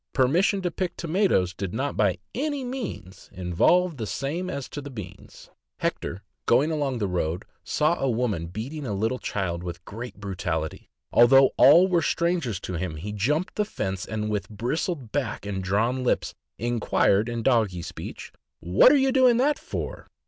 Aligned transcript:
Permission 0.13 0.63
to 0.63 0.71
pick 0.71 0.97
tomatoes 0.97 1.53
did 1.53 1.75
not 1.75 1.95
by 1.95 2.17
any 2.33 2.63
means 2.63 3.29
involve 3.33 3.97
the 3.97 4.07
same 4.07 4.49
as 4.49 4.67
to 4.67 4.81
beans. 4.81 5.51
Hector, 5.77 6.23
going 6.47 6.71
along 6.71 6.97
the 6.97 7.07
road, 7.07 7.45
saw 7.63 7.99
a 7.99 8.09
woman 8.09 8.47
beating 8.47 8.87
a 8.87 8.95
little 8.95 9.19
child 9.19 9.61
with 9.61 9.85
great 9.85 10.15
brutality; 10.19 10.89
although 11.13 11.51
all 11.55 11.87
were 11.87 12.01
stran 12.01 12.41
gers 12.41 12.59
to 12.61 12.73
him, 12.79 12.95
he 12.95 13.11
jumped 13.11 13.53
the 13.57 13.63
fence, 13.63 14.03
and 14.07 14.31
with 14.31 14.49
bristled 14.49 15.11
back 15.11 15.45
and 15.45 15.63
drawn 15.63 16.03
lips 16.03 16.33
inquired, 16.57 17.29
in 17.29 17.43
doggy 17.43 17.83
speech, 17.83 18.33
''What 18.59 18.91
are 18.91 18.97
you 18.97 19.11
doing 19.11 19.37
that 19.37 19.59
for?" 19.59 20.07